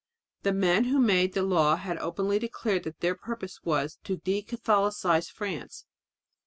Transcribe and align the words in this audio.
The 0.41 0.51
men 0.51 0.85
who 0.85 0.97
made 0.99 1.33
the 1.35 1.43
law 1.43 1.75
had 1.75 1.99
openly 1.99 2.39
declared 2.39 2.85
that 2.85 3.01
their 3.01 3.13
purpose 3.13 3.59
was 3.63 3.99
to 4.05 4.17
decatholicize 4.17 5.29
France. 5.29 5.85